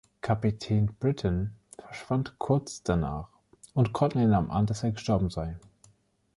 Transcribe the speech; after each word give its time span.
Kapitän 0.19 0.95
Britain 0.99 1.51
verschwand 1.77 2.39
kurz 2.39 2.81
danach 2.81 3.27
und 3.75 3.93
Courtney 3.93 4.25
nahm 4.25 4.49
an, 4.49 4.65
dass 4.65 4.81
er 4.81 4.93
gestorben 4.93 5.29
sei. 5.29 5.57